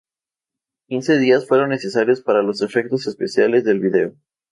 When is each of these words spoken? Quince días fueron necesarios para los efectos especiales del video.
Quince 0.87 1.19
días 1.19 1.45
fueron 1.47 1.69
necesarios 1.69 2.21
para 2.21 2.41
los 2.41 2.63
efectos 2.63 3.05
especiales 3.05 3.63
del 3.63 3.79
video. 3.79 4.15